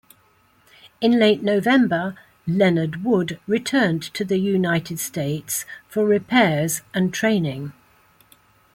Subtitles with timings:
[0.99, 2.15] In late November,
[2.47, 7.71] "Leonard Wood" returned to the United States for repairs and training.